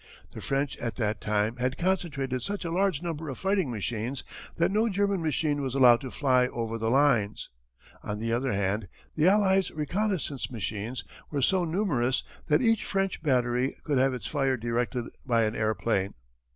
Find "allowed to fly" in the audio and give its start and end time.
5.75-6.47